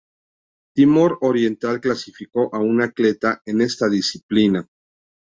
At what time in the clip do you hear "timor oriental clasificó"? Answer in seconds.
0.73-2.49